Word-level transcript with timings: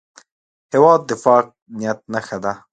هېواد 0.73 1.01
د 1.09 1.11
پاک 1.23 1.45
نیت 1.77 1.99
نښه 2.13 2.37
ده. 2.43 2.53